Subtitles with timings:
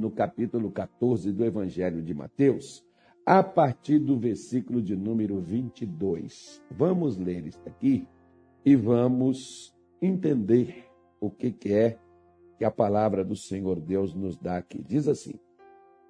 [0.00, 2.84] no capítulo 14 do Evangelho de Mateus,
[3.26, 6.62] a partir do versículo de número 22.
[6.70, 8.08] Vamos ler isso aqui
[8.64, 10.86] e vamos entender
[11.20, 11.98] o que, que é
[12.58, 14.82] que a palavra do Senhor Deus nos dá aqui.
[14.82, 15.34] Diz assim: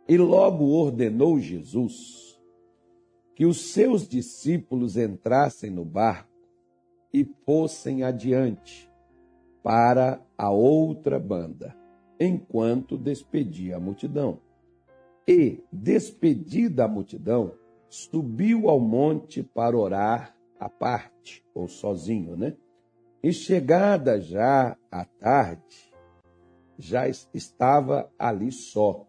[0.08, 2.40] E logo ordenou Jesus
[3.34, 6.30] que os seus discípulos entrassem no barco
[7.12, 8.90] e fossem adiante
[9.62, 11.76] para a outra banda,
[12.20, 14.38] enquanto despedia a multidão.
[15.26, 17.52] E, despedida a multidão,
[17.88, 22.54] subiu ao monte para orar à parte, ou sozinho, né?
[23.22, 25.92] E chegada já a tarde,
[26.78, 29.06] já estava ali só.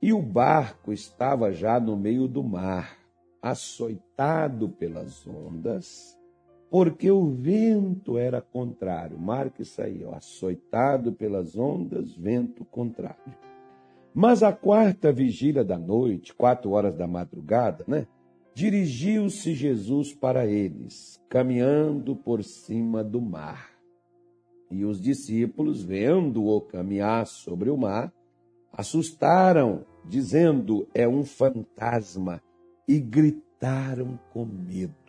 [0.00, 2.98] E o barco estava já no meio do mar,
[3.42, 6.17] açoitado pelas ondas,
[6.70, 9.18] porque o vento era contrário.
[9.18, 13.34] Marque isso aí, ó, açoitado pelas ondas, vento contrário.
[14.14, 18.06] Mas a quarta vigília da noite, quatro horas da madrugada, né?
[18.54, 23.70] Dirigiu-se Jesus para eles, caminhando por cima do mar.
[24.70, 28.12] E os discípulos, vendo-o caminhar sobre o mar,
[28.72, 32.42] assustaram, dizendo: É um fantasma,
[32.86, 35.07] e gritaram com medo.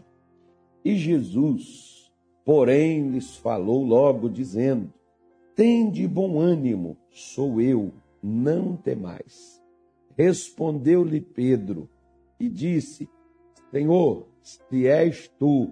[0.84, 2.12] E Jesus,
[2.46, 4.94] porém, lhes falou logo, dizendo:
[5.56, 9.62] Tende bom ânimo, sou eu, não temais.
[10.18, 11.90] Respondeu-lhe Pedro
[12.40, 13.10] e disse:
[13.72, 15.70] Senhor, se és tu,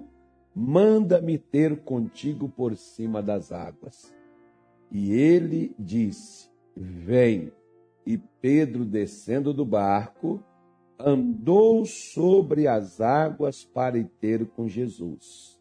[0.54, 4.14] manda-me ter contigo por cima das águas.
[4.92, 7.52] E ele disse: Vem.
[8.06, 10.42] E Pedro, descendo do barco,
[11.00, 15.60] andou sobre as águas para ir ter com Jesus.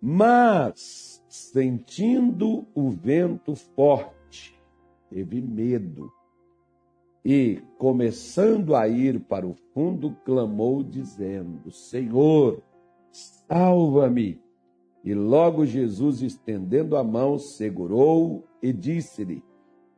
[0.00, 4.60] Mas, sentindo o vento forte,
[5.08, 6.10] teve medo
[7.24, 12.62] e, começando a ir para o fundo, clamou, dizendo: Senhor,
[13.10, 14.42] salva-me.
[15.02, 19.42] E logo Jesus, estendendo a mão, segurou e disse-lhe: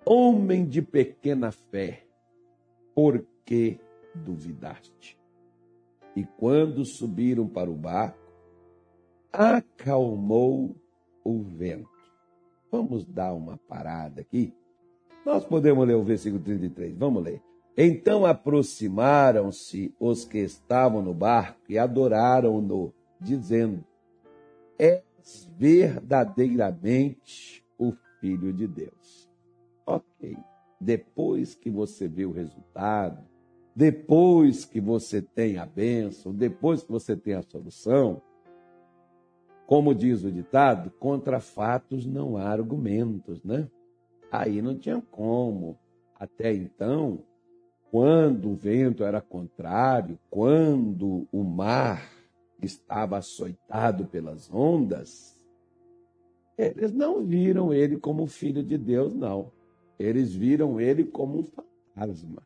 [0.05, 2.05] Homem de pequena fé,
[2.95, 3.81] por que
[4.25, 5.19] duvidaste?
[6.15, 8.19] E quando subiram para o barco,
[9.33, 10.75] acalmou
[11.23, 11.89] o vento.
[12.71, 14.55] Vamos dar uma parada aqui.
[15.25, 16.97] Nós podemos ler o versículo 33.
[16.97, 17.43] Vamos ler.
[17.77, 23.85] Então aproximaram-se os que estavam no barco e adoraram-no, dizendo:
[24.79, 25.05] És
[25.59, 29.31] verdadeiramente o Filho de Deus.
[29.85, 30.37] Ok.
[30.81, 33.23] Depois que você vê o resultado,
[33.77, 38.23] depois que você tem a bênção, depois que você tem a solução,
[39.67, 43.69] como diz o ditado, contra fatos não há argumentos, né?
[44.33, 45.79] Aí não tinha como.
[46.19, 47.23] Até então,
[47.91, 52.11] quando o vento era contrário, quando o mar
[52.63, 55.39] estava açoitado pelas ondas,
[56.57, 59.53] eles não viram ele como filho de Deus, não.
[59.99, 62.43] Eles viram ele como um fantasma.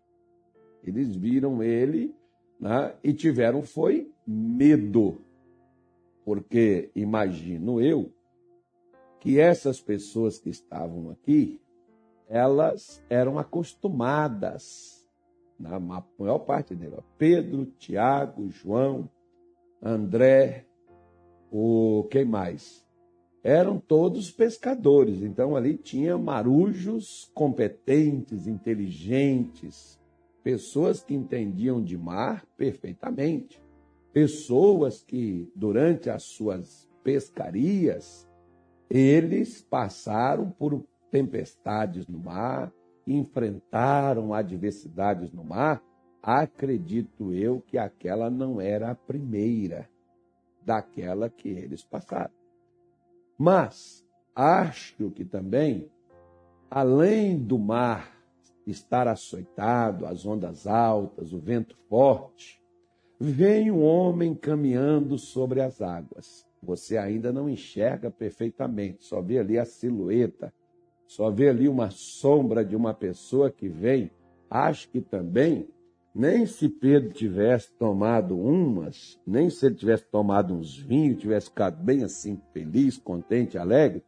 [0.84, 2.14] Eles viram ele
[2.58, 5.18] né, e tiveram foi medo.
[6.24, 8.12] Porque imagino eu
[9.20, 11.60] que essas pessoas que estavam aqui,
[12.26, 15.06] elas eram acostumadas,
[15.58, 19.10] na maior parte delas, Pedro, Tiago, João,
[19.82, 20.66] André,
[21.52, 22.86] o quem mais?
[23.42, 29.99] Eram todos pescadores, então ali tinha marujos competentes, inteligentes,
[30.42, 33.62] pessoas que entendiam de mar perfeitamente,
[34.12, 38.28] pessoas que, durante as suas pescarias,
[38.88, 42.72] eles passaram por tempestades no mar,
[43.06, 45.82] enfrentaram adversidades no mar.
[46.22, 49.88] Acredito eu que aquela não era a primeira
[50.62, 52.32] daquela que eles passaram.
[53.38, 55.90] Mas acho que também,
[56.70, 58.19] além do mar
[58.70, 62.60] estar açoitado, as ondas altas, o vento forte,
[63.18, 66.46] vem um homem caminhando sobre as águas.
[66.62, 70.52] Você ainda não enxerga perfeitamente, só vê ali a silhueta,
[71.06, 74.10] só vê ali uma sombra de uma pessoa que vem.
[74.48, 75.68] Acho que também,
[76.14, 81.82] nem se Pedro tivesse tomado umas, nem se ele tivesse tomado uns vinhos, tivesse ficado
[81.82, 84.02] bem assim, feliz, contente, alegre,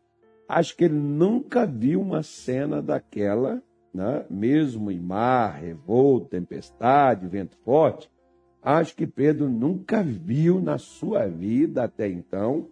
[0.49, 4.25] acho que ele nunca viu uma cena daquela né?
[4.31, 8.11] mesmo em mar, revolto, tempestade, vento forte,
[8.63, 12.69] acho que Pedro nunca viu na sua vida até então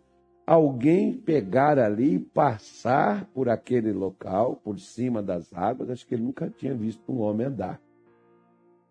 [0.46, 6.50] alguém pegar ali, passar por aquele local, por cima das águas, acho que ele nunca
[6.50, 7.80] tinha visto um homem andar.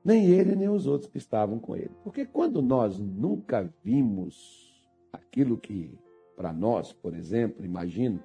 [0.03, 1.91] Nem ele, nem os outros que estavam com ele.
[2.01, 4.73] Porque quando nós nunca vimos
[5.11, 5.93] aquilo que,
[6.37, 8.23] para nós, por exemplo, imagino,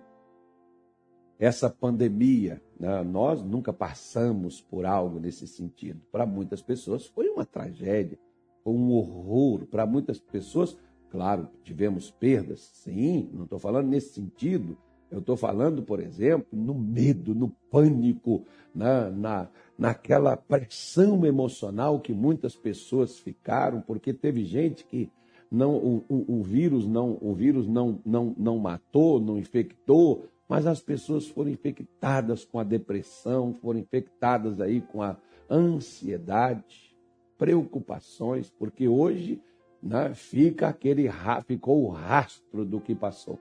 [1.44, 3.02] essa pandemia, né?
[3.02, 6.00] nós nunca passamos por algo nesse sentido.
[6.10, 8.18] Para muitas pessoas foi uma tragédia,
[8.62, 9.66] foi um horror.
[9.66, 10.76] Para muitas pessoas
[11.14, 14.76] Claro, tivemos perdas, sim, não estou falando nesse sentido.
[15.08, 18.44] Eu estou falando, por exemplo, no medo, no pânico,
[18.74, 19.48] na, na,
[19.78, 25.08] naquela pressão emocional que muitas pessoas ficaram, porque teve gente que
[25.48, 30.66] não o, o, o vírus não o vírus não, não, não matou, não infectou, mas
[30.66, 35.16] as pessoas foram infectadas com a depressão, foram infectadas aí com a
[35.50, 36.96] ansiedade,
[37.38, 39.42] preocupações, porque hoje
[39.82, 41.08] né, fica aquele
[41.46, 43.38] ficou o rastro do que passou.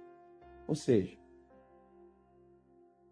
[0.68, 1.18] Ou seja,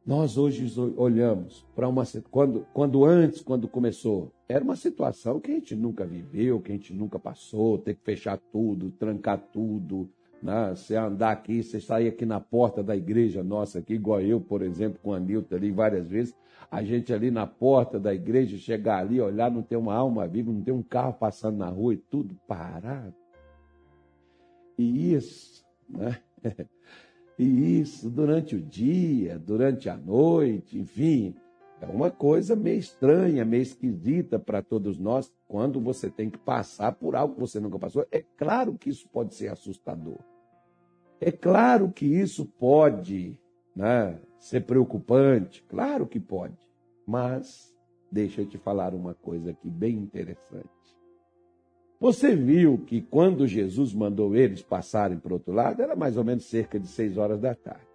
[0.06, 0.68] nós hoje
[0.98, 6.06] olhamos para uma quando quando antes, quando começou, era uma situação que a gente nunca
[6.06, 10.10] viveu, que a gente nunca passou, ter que fechar tudo, trancar tudo,
[10.42, 10.74] né?
[10.76, 14.62] Você andar aqui, você sair aqui na porta da igreja nossa aqui, igual eu, por
[14.62, 16.36] exemplo, com a Nilton ali várias vezes,
[16.70, 20.52] a gente ali na porta da igreja, chegar ali, olhar, não tem uma alma viva,
[20.52, 23.14] não tem um carro passando na rua e tudo parado.
[24.78, 26.20] E isso, né?
[27.40, 31.34] E isso durante o dia, durante a noite, enfim,
[31.82, 36.92] é uma coisa meio estranha, meio esquisita para todos nós quando você tem que passar
[36.92, 38.06] por algo que você nunca passou.
[38.12, 40.20] É claro que isso pode ser assustador.
[41.22, 43.40] É claro que isso pode
[43.76, 45.64] né, ser preocupante.
[45.70, 46.58] Claro que pode.
[47.06, 47.72] Mas
[48.12, 50.68] deixa eu te falar uma coisa aqui bem interessante.
[52.00, 56.24] Você viu que quando Jesus mandou eles passarem para o outro lado, era mais ou
[56.24, 57.86] menos cerca de seis horas da tarde.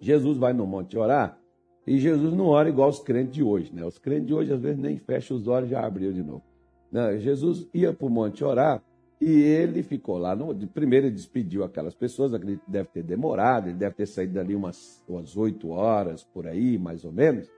[0.00, 1.38] Jesus vai no monte orar,
[1.86, 3.84] e Jesus não ora igual os crentes de hoje, né?
[3.84, 6.42] Os crentes de hoje às vezes nem fecham os olhos já abriu de novo.
[6.90, 8.82] Não, Jesus ia para o monte orar
[9.20, 10.34] e ele ficou lá.
[10.34, 14.34] No, primeiro ele despediu aquelas pessoas, acredito que deve ter demorado, ele deve ter saído
[14.34, 15.04] dali umas
[15.36, 17.50] oito horas, por aí, mais ou menos.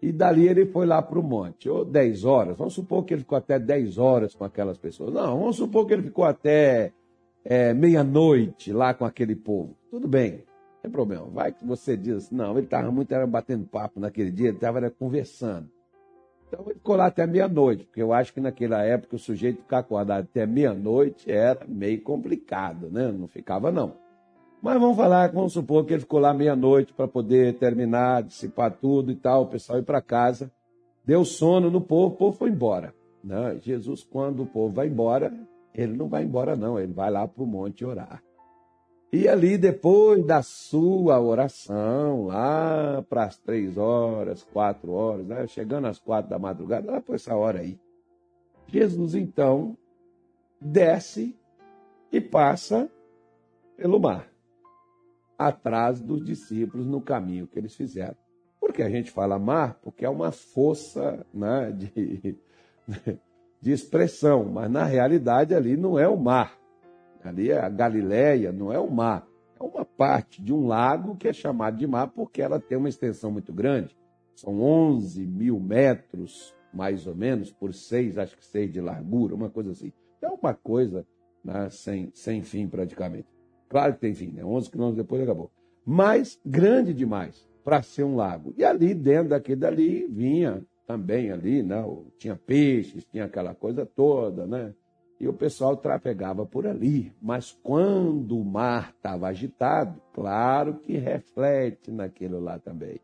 [0.00, 2.56] E dali ele foi lá para o monte, ou 10 horas.
[2.56, 5.12] Vamos supor que ele ficou até 10 horas com aquelas pessoas.
[5.12, 6.92] Não, vamos supor que ele ficou até
[7.44, 9.76] é, meia-noite lá com aquele povo.
[9.90, 11.26] Tudo bem, não tem problema.
[11.26, 14.56] Vai que você diz assim, não, ele estava muito era batendo papo naquele dia, ele
[14.56, 15.73] estava conversando.
[16.48, 19.78] Então ele ficou lá até meia-noite, porque eu acho que naquela época o sujeito ficar
[19.78, 23.10] acordado até meia-noite era meio complicado, né?
[23.10, 23.94] Não ficava, não.
[24.62, 29.12] Mas vamos falar, vamos supor que ele ficou lá meia-noite para poder terminar, dissipar tudo
[29.12, 30.50] e tal, o pessoal ir para casa.
[31.04, 32.94] Deu sono no povo, o povo foi embora.
[33.22, 35.32] Não, Jesus, quando o povo vai embora,
[35.74, 38.22] ele não vai embora, não, ele vai lá para o monte orar.
[39.14, 45.46] E ali, depois da sua oração, lá para as três horas, quatro horas, né?
[45.46, 47.78] chegando às quatro da madrugada, lá por essa hora aí,
[48.66, 49.78] Jesus então
[50.60, 51.38] desce
[52.10, 52.90] e passa
[53.76, 54.28] pelo mar
[55.38, 58.16] atrás dos discípulos no caminho que eles fizeram.
[58.58, 59.78] Por que a gente fala mar?
[59.80, 62.36] Porque é uma força né, de,
[63.62, 66.63] de expressão, mas na realidade ali não é o mar.
[67.24, 69.26] Ali é a Galileia, não é o mar.
[69.58, 72.88] É uma parte de um lago que é chamado de mar porque ela tem uma
[72.88, 73.96] extensão muito grande.
[74.34, 79.48] São 11 mil metros, mais ou menos, por seis, acho que seis de largura, uma
[79.48, 79.92] coisa assim.
[80.20, 81.06] É uma coisa
[81.44, 83.28] né, sem, sem fim praticamente.
[83.68, 84.44] Claro que tem fim, né?
[84.44, 85.50] 11 quilômetros depois acabou.
[85.86, 88.54] Mas grande demais para ser um lago.
[88.56, 91.82] E ali, dentro daquele dali, vinha também ali, né?
[92.18, 94.74] Tinha peixes, tinha aquela coisa toda, né?
[95.24, 97.10] E o pessoal trafegava por ali.
[97.22, 103.00] Mas quando o mar estava agitado, claro que reflete naquilo lá também.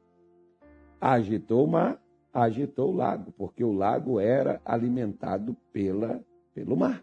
[1.01, 1.99] Agitou o mar,
[2.31, 6.23] agitou o lago, porque o lago era alimentado pela,
[6.55, 7.03] pelo mar.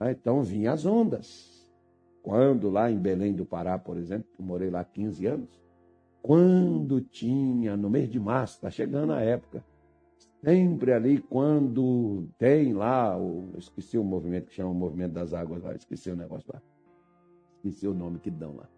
[0.00, 1.68] Então vinham as ondas.
[2.22, 5.60] Quando lá em Belém do Pará, por exemplo, morei lá 15 anos,
[6.22, 9.64] quando tinha, no mês de março, está chegando a época,
[10.44, 15.62] sempre ali quando tem lá, o, esqueci o movimento que chama o movimento das águas
[15.62, 16.60] lá, esqueci o negócio lá,
[17.56, 18.68] esqueci o nome que dão lá.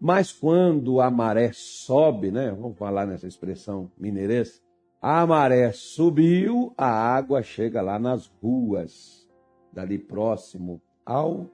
[0.00, 4.62] Mas quando a maré sobe, né, vamos falar nessa expressão mineirês,
[5.00, 9.28] a maré subiu, a água chega lá nas ruas,
[9.72, 11.48] dali próximo ao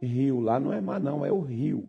[0.00, 0.40] rio.
[0.40, 1.88] Lá não é mar, não, é o rio.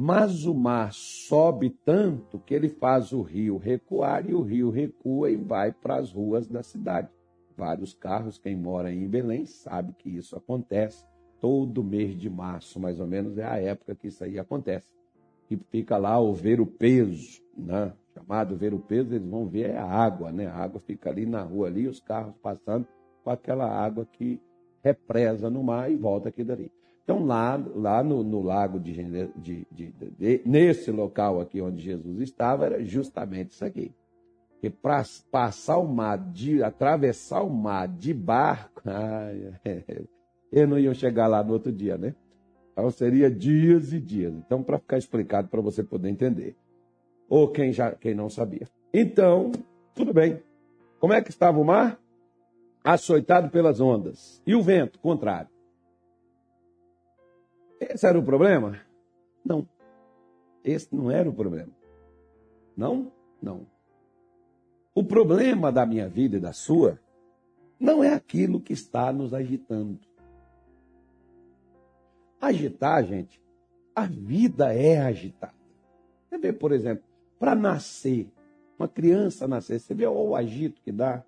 [0.00, 5.28] Mas o mar sobe tanto que ele faz o rio recuar e o rio recua
[5.28, 7.08] e vai para as ruas da cidade.
[7.56, 11.04] Vários carros, quem mora em Belém sabe que isso acontece.
[11.40, 14.88] todo mês de março, mais ou menos, é a época que isso aí acontece.
[15.50, 17.92] E fica lá o ver o peso, né?
[18.14, 20.46] chamado ver o peso, eles vão ver é a água, né?
[20.46, 22.86] A água fica ali na rua, ali, os carros passando
[23.24, 24.40] com aquela água que
[24.82, 26.70] represa no mar e volta aqui dali.
[27.08, 28.92] Então, lá, lá no, no lago de,
[29.34, 33.94] de, de, de, nesse local aqui onde Jesus estava, era justamente isso aqui.
[34.60, 39.54] Que para passar o mar, de, atravessar o mar de barco, ai,
[40.52, 42.14] eles não iam chegar lá no outro dia, né?
[42.72, 44.34] Então seria dias e dias.
[44.34, 46.54] Então, para ficar explicado, para você poder entender.
[47.26, 48.68] Ou quem, já, quem não sabia.
[48.92, 49.50] Então,
[49.94, 50.42] tudo bem.
[51.00, 51.98] Como é que estava o mar?
[52.84, 54.42] Açoitado pelas ondas.
[54.46, 55.48] E o vento, contrário.
[57.80, 58.80] Esse era o problema?
[59.44, 59.66] Não.
[60.64, 61.72] Esse não era o problema.
[62.76, 63.12] Não?
[63.40, 63.66] Não.
[64.94, 66.98] O problema da minha vida e da sua
[67.78, 69.98] não é aquilo que está nos agitando.
[72.40, 73.40] Agitar, gente,
[73.94, 75.54] a vida é agitada.
[76.28, 77.04] Você vê, por exemplo,
[77.38, 78.28] para nascer,
[78.78, 81.24] uma criança nascer, você vê o agito que dá,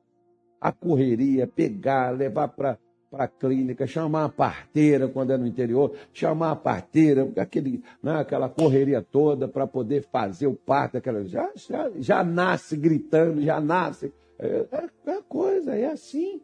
[0.60, 2.78] a correria, pegar, levar para
[3.10, 8.20] para a clínica, chamar a parteira quando é no interior, chamar a parteira, aquele, né,
[8.20, 13.60] aquela correria toda para poder fazer o parto, aquela, já, já, já nasce gritando, já
[13.60, 14.12] nasce.
[14.38, 16.40] É, é, é coisa, é assim.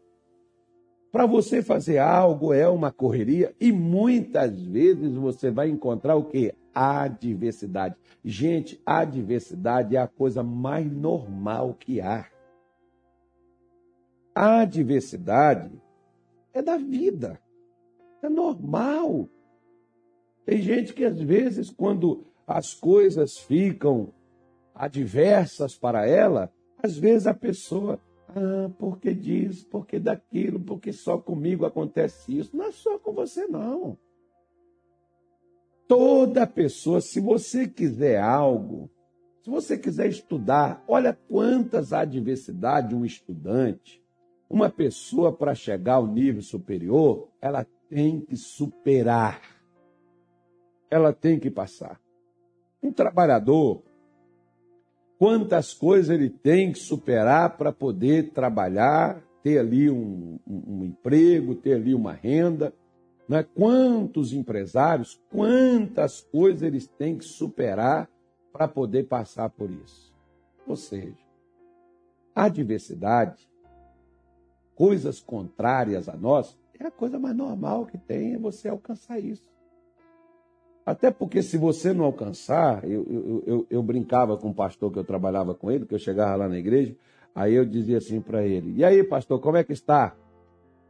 [1.12, 6.52] Para você fazer algo é uma correria e muitas vezes você vai encontrar o que?
[6.74, 7.94] Adversidade.
[8.24, 12.26] Gente, adversidade é a coisa mais normal que há.
[14.34, 15.70] A adversidade
[16.56, 17.40] é da vida.
[18.22, 19.28] É normal.
[20.44, 24.12] Tem gente que às vezes, quando as coisas ficam
[24.74, 31.66] adversas para ela, às vezes a pessoa, ah, porque disso, porque daquilo, porque só comigo
[31.66, 32.56] acontece isso.
[32.56, 33.98] Não é só com você, não.
[35.88, 38.90] Toda pessoa, se você quiser algo,
[39.42, 44.02] se você quiser estudar, olha quantas adversidades um estudante,
[44.48, 49.40] uma pessoa, para chegar ao nível superior, ela tem que superar.
[50.90, 52.00] Ela tem que passar.
[52.82, 53.82] Um trabalhador,
[55.18, 61.54] quantas coisas ele tem que superar para poder trabalhar, ter ali um, um, um, emprego,
[61.56, 62.72] ter ali uma renda.
[63.28, 63.42] Né?
[63.42, 68.08] Quantos empresários, quantas coisas eles têm que superar
[68.52, 70.14] para poder passar por isso.
[70.66, 71.18] Ou seja,
[72.34, 73.48] a diversidade
[74.76, 79.42] coisas contrárias a nós, é a coisa mais normal que tem é você alcançar isso.
[80.84, 84.98] Até porque se você não alcançar, eu, eu, eu, eu brincava com o pastor que
[84.98, 86.94] eu trabalhava com ele, que eu chegava lá na igreja,
[87.34, 90.14] aí eu dizia assim para ele, e aí pastor, como é que está?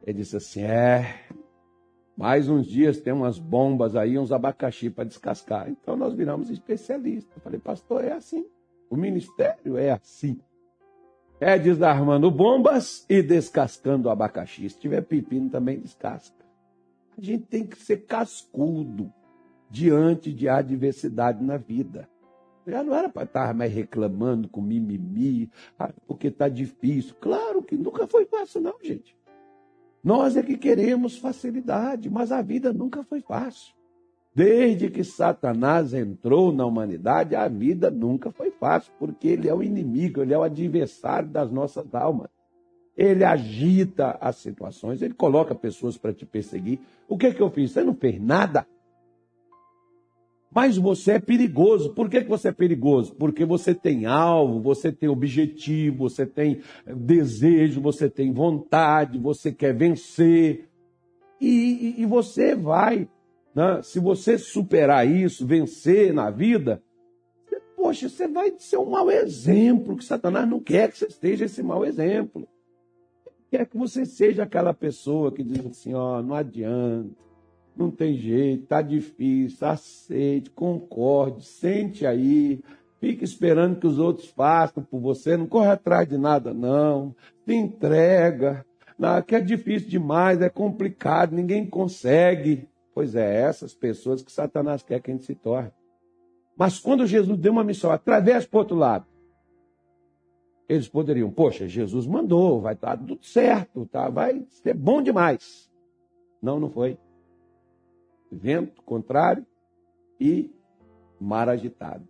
[0.04, 1.20] Ele disse assim, é,
[2.16, 5.70] mais uns dias tem umas bombas aí, uns abacaxi para descascar.
[5.70, 7.34] Então nós viramos especialistas.
[7.36, 8.46] Eu falei, pastor, é assim.
[8.90, 10.38] O ministério é assim
[11.40, 14.68] é desarmando bombas e descascando abacaxi.
[14.70, 16.44] Se tiver pepino, também descasca.
[17.16, 19.12] A gente tem que ser cascudo
[19.70, 22.08] diante de adversidade na vida.
[22.66, 27.14] Já não era para estar mais reclamando com mimimi, ah, porque está difícil.
[27.20, 29.16] Claro que nunca foi fácil, não, gente.
[30.02, 33.74] Nós é que queremos facilidade, mas a vida nunca foi fácil.
[34.36, 39.62] Desde que Satanás entrou na humanidade, a vida nunca foi fácil, porque ele é o
[39.62, 42.28] inimigo, ele é o adversário das nossas almas.
[42.94, 46.80] Ele agita as situações, ele coloca pessoas para te perseguir.
[47.08, 47.70] O que, é que eu fiz?
[47.70, 48.66] Você não fez nada.
[50.54, 51.94] Mas você é perigoso.
[51.94, 53.14] Por que, que você é perigoso?
[53.14, 59.74] Porque você tem alvo, você tem objetivo, você tem desejo, você tem vontade, você quer
[59.74, 60.68] vencer.
[61.40, 63.08] E, e, e você vai
[63.56, 63.80] né?
[63.82, 66.82] se você superar isso, vencer na vida,
[67.74, 71.62] poxa, você vai ser um mau exemplo, que Satanás não quer que você esteja esse
[71.62, 72.46] mau exemplo.
[73.50, 77.08] Quer que você seja aquela pessoa que diz assim, ó, não adianta,
[77.74, 82.60] não tem jeito, tá difícil, aceite, concorde, sente aí,
[83.00, 87.14] fique esperando que os outros façam por você, não corre atrás de nada não,
[87.46, 88.66] se entrega,
[88.98, 92.68] não, que é difícil demais, é complicado, ninguém consegue.
[92.96, 95.70] Pois é, essas pessoas que Satanás quer que a gente se torne.
[96.56, 99.04] Mas quando Jesus deu uma missão, através para outro lado,
[100.66, 104.08] eles poderiam, poxa, Jesus mandou, vai estar tudo certo, tá?
[104.08, 105.70] vai ser bom demais.
[106.40, 106.96] Não, não foi.
[108.32, 109.44] Vento contrário
[110.18, 110.50] e
[111.20, 112.08] mar agitado.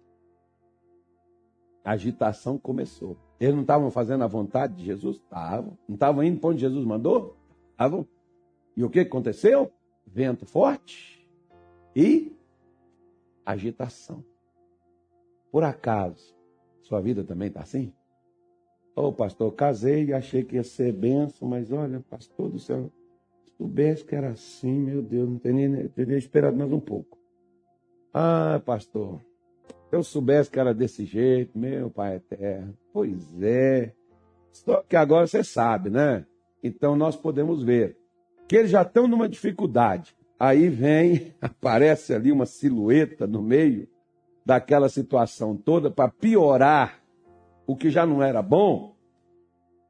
[1.84, 3.16] A agitação começou.
[3.40, 5.16] Eles não estavam fazendo a vontade de Jesus?
[5.16, 5.76] Estavam.
[5.88, 7.36] Não estavam indo para onde Jesus mandou?
[7.72, 8.06] Estavam.
[8.76, 9.72] E o que aconteceu?
[10.16, 11.28] Vento forte
[11.94, 12.34] e
[13.44, 14.24] agitação.
[15.52, 16.34] Por acaso,
[16.80, 17.92] sua vida também está assim?
[18.96, 22.90] Ô, oh, pastor, casei e achei que ia ser benção, mas olha, pastor do céu,
[23.44, 27.18] se soubesse que era assim, meu Deus, não teria, teria esperado mais um pouco.
[28.14, 29.20] Ah, pastor,
[29.68, 32.74] se eu soubesse que era desse jeito, meu pai eterno.
[32.90, 33.92] Pois é.
[34.50, 36.24] Só que agora você sabe, né?
[36.62, 37.98] Então nós podemos ver
[38.48, 40.14] que eles já estão numa dificuldade.
[40.38, 43.88] Aí vem, aparece ali uma silhueta no meio
[44.44, 47.00] daquela situação toda para piorar
[47.66, 48.94] o que já não era bom.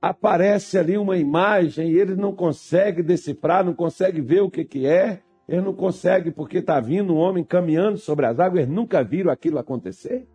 [0.01, 4.87] Aparece ali uma imagem e ele não consegue decifrar, não consegue ver o que, que
[4.87, 5.21] é.
[5.49, 8.63] Ele não consegue porque está vindo um homem caminhando sobre as águas.
[8.63, 10.27] Eles nunca viram aquilo acontecer.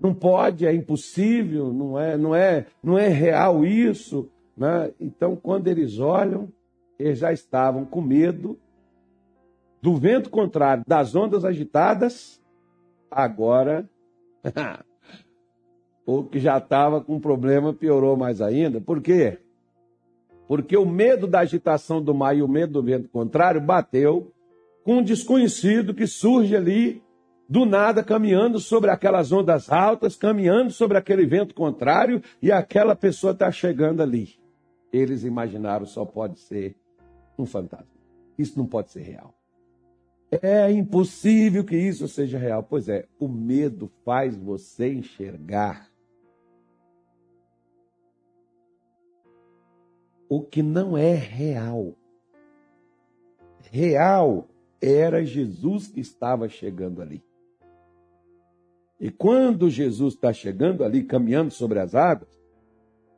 [0.00, 4.30] Não pode, é impossível, não é, não é, não é real isso.
[4.56, 4.92] Né?
[5.00, 6.48] Então, quando eles olham,
[6.98, 8.58] eles já estavam com medo
[9.82, 12.42] do vento contrário, das ondas agitadas,
[13.10, 13.88] agora
[16.04, 18.80] o que já estava com problema piorou mais ainda.
[18.80, 19.38] Por quê?
[20.48, 24.32] Porque o medo da agitação do mar e o medo do vento contrário bateu
[24.84, 27.02] com um desconhecido que surge ali
[27.48, 33.32] do nada, caminhando sobre aquelas ondas altas, caminhando sobre aquele vento contrário, e aquela pessoa
[33.32, 34.30] está chegando ali.
[34.92, 36.76] Eles imaginaram só pode ser
[37.38, 37.96] um fantasma.
[38.38, 39.34] Isso não pode ser real.
[40.30, 42.62] É impossível que isso seja real.
[42.62, 45.90] Pois é, o medo faz você enxergar
[50.28, 51.94] o que não é real.
[53.70, 54.48] Real
[54.80, 57.24] era Jesus que estava chegando ali.
[58.98, 62.36] E quando Jesus está chegando ali, caminhando sobre as águas,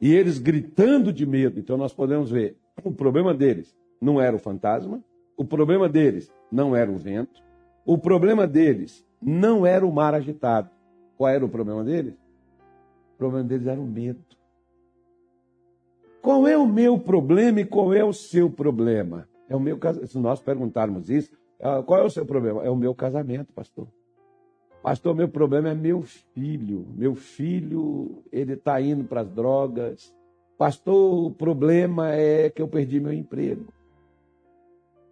[0.00, 4.38] e eles gritando de medo, então nós podemos ver o problema deles não era o
[4.38, 5.02] fantasma,
[5.36, 7.42] o problema deles não era o vento,
[7.84, 10.70] o problema deles não era o mar agitado.
[11.16, 12.14] Qual era o problema deles?
[13.14, 14.20] O problema deles era o medo.
[16.22, 19.28] Qual é o meu problema e qual é o seu problema?
[19.48, 22.62] É o meu Se nós perguntarmos isso, ah, qual é o seu problema?
[22.62, 23.88] É o meu casamento, pastor.
[24.82, 26.86] Pastor, meu problema é meu filho.
[26.96, 30.14] Meu filho, ele está indo para as drogas.
[30.56, 33.66] Pastor, o problema é que eu perdi meu emprego.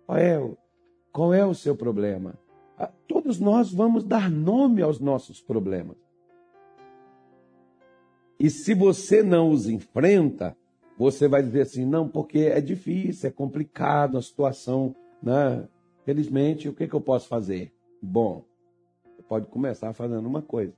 [0.07, 0.57] Qual é o,
[1.13, 2.39] qual é o seu problema?
[2.79, 5.97] Ah, todos nós vamos dar nome aos nossos problemas.
[8.39, 10.57] E se você não os enfrenta,
[10.97, 14.95] você vai dizer assim: não, porque é difícil, é complicado a situação.
[15.23, 15.67] Né?
[16.05, 17.73] Felizmente, o que, que eu posso fazer?
[18.01, 18.45] Bom,
[19.03, 20.75] você pode começar fazendo uma coisa.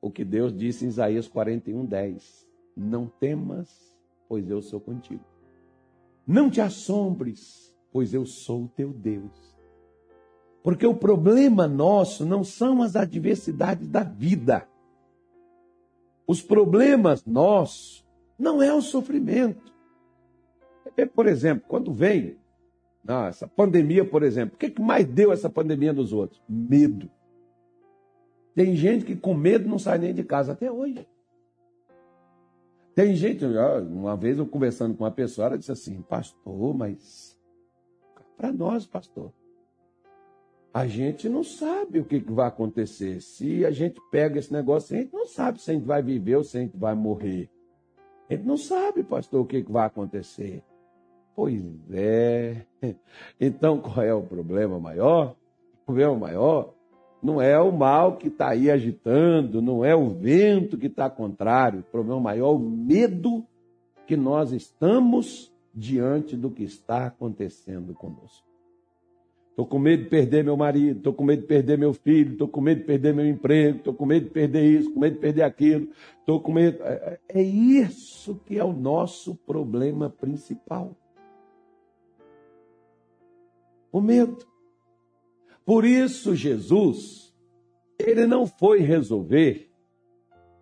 [0.00, 2.46] O que Deus disse em Isaías 41, 10.
[2.76, 5.24] Não temas, pois eu sou contigo.
[6.28, 9.56] Não te assombres, pois eu sou teu Deus.
[10.62, 14.68] Porque o problema nosso não são as adversidades da vida.
[16.26, 18.06] Os problemas nossos
[18.38, 19.72] não é o sofrimento.
[20.98, 22.36] É, por exemplo, quando vem
[23.02, 26.42] não, essa pandemia, por exemplo, o que, que mais deu essa pandemia nos outros?
[26.46, 27.10] Medo.
[28.54, 31.08] Tem gente que com medo não sai nem de casa até hoje.
[32.98, 37.38] Tem gente, uma vez eu conversando com uma pessoa, ela disse assim, pastor, mas
[38.36, 39.32] para nós, pastor,
[40.74, 43.20] a gente não sabe o que, vai acontecer.
[43.20, 46.34] Se a gente pega esse negócio, a gente não sabe se a gente vai viver
[46.34, 47.48] ou se a gente vai morrer.
[48.28, 50.64] A gente não sabe, pastor, o que, que vai acontecer.
[51.36, 52.66] Pois é.
[53.40, 55.36] Então, qual é o problema maior?
[55.82, 56.74] O problema maior
[57.22, 61.80] não é o mal que está aí agitando, não é o vento que está contrário.
[61.80, 63.44] O problema maior é o medo
[64.06, 68.46] que nós estamos diante do que está acontecendo conosco.
[69.50, 72.46] Estou com medo de perder meu marido, estou com medo de perder meu filho, estou
[72.46, 75.20] com medo de perder meu emprego, estou com medo de perder isso, com medo de
[75.20, 75.88] perder aquilo,
[76.20, 76.80] estou com medo.
[76.84, 80.96] É, é isso que é o nosso problema principal.
[83.90, 84.46] O medo.
[85.68, 87.30] Por isso, Jesus,
[87.98, 89.70] ele não foi resolver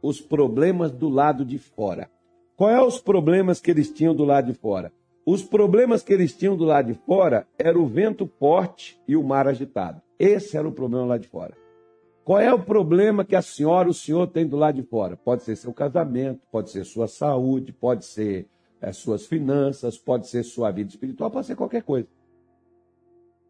[0.02, 2.10] os problemas do lado de fora.
[2.56, 4.92] Qual é os problemas que eles tinham do lado de fora?
[5.24, 9.22] Os problemas que eles tinham do lado de fora era o vento forte e o
[9.22, 10.02] mar agitado.
[10.18, 11.56] Esse era o problema lá de fora.
[12.24, 15.16] Qual é o problema que a senhora, o senhor tem do lado de fora?
[15.16, 18.48] Pode ser seu casamento, pode ser sua saúde, pode ser
[18.80, 22.08] é, suas finanças, pode ser sua vida espiritual, pode ser qualquer coisa.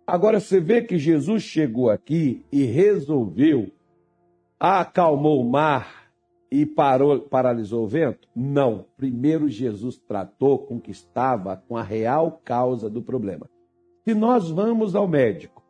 [0.06, 3.72] Agora você vê que Jesus chegou aqui e resolveu,
[4.60, 6.12] acalmou o mar
[6.48, 8.28] e parou, paralisou o vento?
[8.34, 8.86] Não.
[8.96, 13.50] Primeiro Jesus tratou com o que estava com a real causa do problema.
[14.04, 15.60] Se nós vamos ao médico,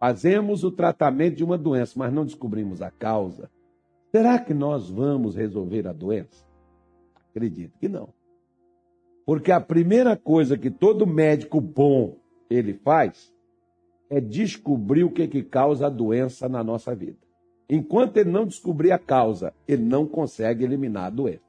[0.00, 3.48] fazemos o tratamento de uma doença, mas não descobrimos a causa,
[4.10, 6.44] será que nós vamos resolver a doença?
[7.30, 8.08] Acredito que não.
[9.24, 12.16] Porque a primeira coisa que todo médico bom
[12.50, 13.33] ele faz
[14.14, 17.18] é descobrir o que, que causa a doença na nossa vida.
[17.68, 21.42] Enquanto ele não descobrir a causa, ele não consegue eliminar a doença.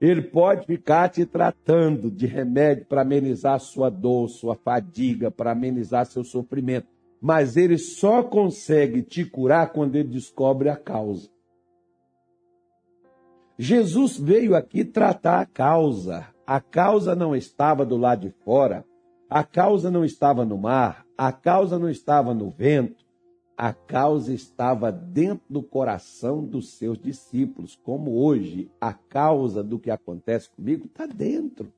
[0.00, 6.04] Ele pode ficar te tratando de remédio para amenizar sua dor, sua fadiga, para amenizar
[6.06, 6.88] seu sofrimento.
[7.20, 11.30] Mas ele só consegue te curar quando ele descobre a causa.
[13.56, 16.26] Jesus veio aqui tratar a causa.
[16.44, 18.84] A causa não estava do lado de fora,
[19.30, 23.04] a causa não estava no mar, a causa não estava no vento,
[23.56, 29.90] a causa estava dentro do coração dos seus discípulos, como hoje a causa do que
[29.90, 31.72] acontece comigo está dentro.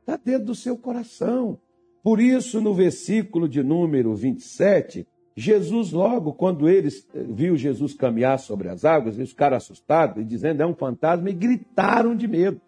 [0.00, 1.58] Está dentro do seu coração.
[2.02, 5.06] Por isso, no versículo de número 27,
[5.36, 10.24] Jesus, logo, quando eles eh, viu Jesus caminhar sobre as águas, eles ficaram assustados e
[10.24, 12.60] dizendo é um fantasma e gritaram de medo.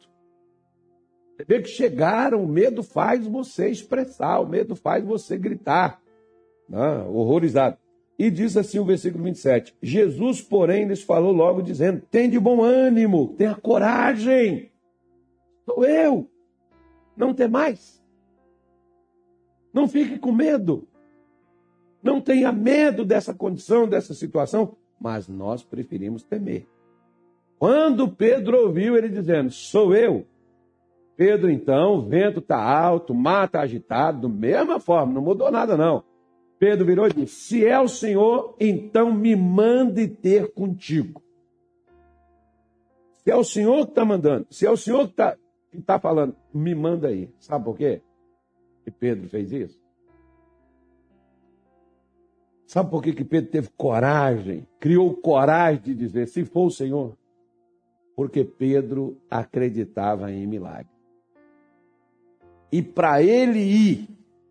[1.46, 6.00] Vê que chegaram, o medo faz você expressar, o medo faz você gritar,
[6.68, 7.04] né?
[7.08, 7.76] horrorizado.
[8.18, 12.62] E diz assim o versículo 27: Jesus, porém, lhes falou logo, dizendo: Tem de bom
[12.62, 14.70] ânimo, tenha coragem,
[15.64, 16.28] sou eu,
[17.16, 18.00] não tem mais.
[19.72, 20.86] Não fique com medo,
[22.02, 26.66] não tenha medo dessa condição, dessa situação, mas nós preferimos temer.
[27.58, 30.26] Quando Pedro ouviu ele dizendo: Sou eu,
[31.20, 35.50] Pedro, então, o vento está alto, o mar está agitado, da mesma forma, não mudou
[35.50, 36.02] nada, não.
[36.58, 41.22] Pedro virou e disse: Se é o Senhor, então me mande ter contigo.
[43.18, 45.36] Se é o Senhor que está mandando, se é o Senhor que está
[45.70, 47.28] que tá falando, me manda aí.
[47.38, 48.00] Sabe por quê?
[48.82, 49.78] Que Pedro fez isso?
[52.66, 57.14] Sabe por que, que Pedro teve coragem, criou coragem de dizer: se for o Senhor?
[58.16, 60.99] Porque Pedro acreditava em milagre.
[62.72, 64.08] E para ele ir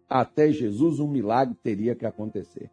[0.10, 2.70] até Jesus, um milagre teria que acontecer.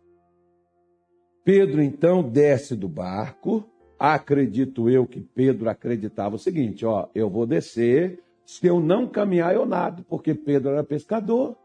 [1.45, 3.65] Pedro então desce do barco.
[3.99, 8.21] Acredito eu que Pedro acreditava o seguinte: ó, eu vou descer.
[8.45, 11.57] Se eu não caminhar, eu nado, porque Pedro era pescador.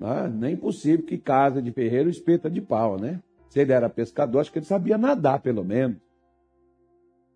[0.00, 3.20] É nem possível que casa de ferreiro espeta de pau, né?
[3.48, 5.96] Se ele era pescador, acho que ele sabia nadar, pelo menos.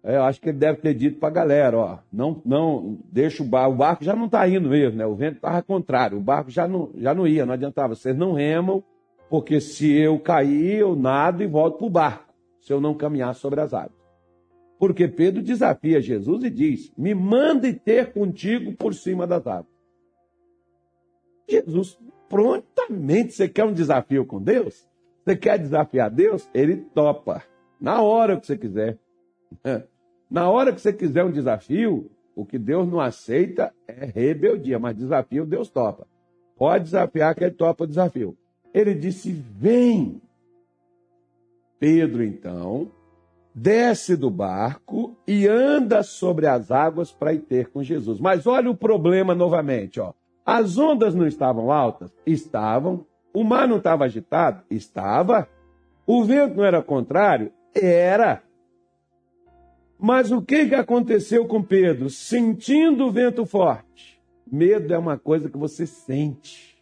[0.02, 3.42] É, eu acho que ele deve ter dito para a galera, ó, não, não, deixa
[3.42, 5.06] o barco, o barco já não está indo mesmo, né?
[5.06, 7.94] O vento estava contrário, o barco já não, já não ia, não adiantava.
[7.94, 8.82] Vocês não remam,
[9.28, 13.34] porque se eu cair, eu nado e volto para o barco, se eu não caminhar
[13.34, 13.98] sobre as águas.
[14.78, 19.66] Porque Pedro desafia Jesus e diz: Me mande ter contigo por cima das águas.
[21.48, 24.88] Jesus, prontamente, você quer um desafio com Deus?
[25.24, 26.48] Você quer desafiar Deus?
[26.54, 27.42] Ele topa,
[27.80, 28.98] na hora que você quiser.
[30.30, 34.96] Na hora que você quiser um desafio, o que Deus não aceita é rebeldia, mas
[34.96, 36.06] desafio Deus topa.
[36.56, 38.36] Pode desafiar que ele topa o desafio.
[38.72, 40.20] Ele disse: Vem.
[41.80, 42.90] Pedro, então,
[43.54, 48.20] desce do barco e anda sobre as águas para ir ter com Jesus.
[48.20, 50.12] Mas olha o problema novamente, ó.
[50.44, 52.10] As ondas não estavam altas?
[52.26, 53.04] Estavam.
[53.34, 54.62] O mar não estava agitado?
[54.70, 55.48] Estava.
[56.06, 57.52] O vento não era contrário?
[57.74, 58.42] Era.
[59.98, 62.08] Mas o que, que aconteceu com Pedro?
[62.08, 64.20] Sentindo o vento forte.
[64.50, 66.78] Medo é uma coisa que você sente.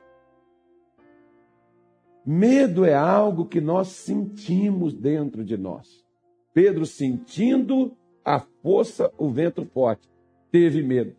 [2.25, 6.05] Medo é algo que nós sentimos dentro de nós.
[6.53, 10.09] Pedro, sentindo a força, o vento forte,
[10.51, 11.15] teve medo.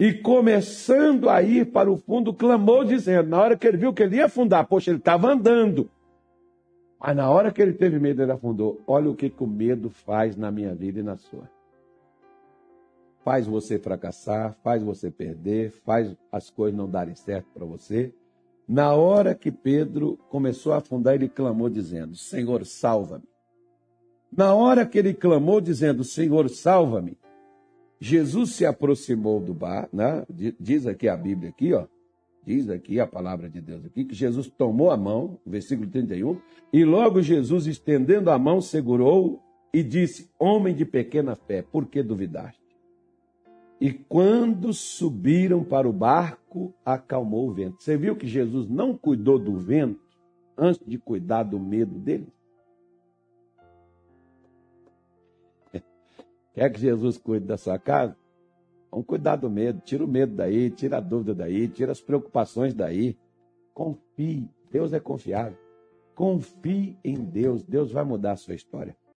[0.00, 4.02] E começando a ir para o fundo, clamou, dizendo: na hora que ele viu que
[4.02, 5.88] ele ia afundar, poxa, ele estava andando.
[7.04, 8.80] Mas na hora que ele teve medo, ele afundou.
[8.86, 11.50] Olha o que, que o medo faz na minha vida e na sua.
[13.24, 18.14] Faz você fracassar, faz você perder, faz as coisas não darem certo para você.
[18.68, 23.28] Na hora que Pedro começou a afundar, ele clamou dizendo: Senhor, salva-me.
[24.30, 27.18] Na hora que ele clamou dizendo: Senhor, salva-me,
[28.00, 30.24] Jesus se aproximou do bar, né?
[30.58, 31.86] diz aqui a Bíblia aqui, ó,
[32.44, 36.40] diz aqui a palavra de Deus aqui, que Jesus tomou a mão, versículo 31,
[36.72, 39.40] e logo Jesus, estendendo a mão, segurou
[39.72, 42.60] e disse: Homem de pequena fé, por que duvidaste?
[43.80, 47.82] E quando subiram para o barco, acalmou o vento.
[47.82, 50.00] Você viu que Jesus não cuidou do vento
[50.56, 52.28] antes de cuidar do medo dele?
[56.54, 58.16] Quer que Jesus cuide da sua casa?
[58.92, 59.80] Vamos cuidar do medo.
[59.80, 63.16] Tira o medo daí, tira a dúvida daí, tira as preocupações daí.
[63.72, 64.50] Confie.
[64.70, 65.56] Deus é confiável.
[66.14, 67.62] Confie em Deus.
[67.62, 68.94] Deus vai mudar a sua história.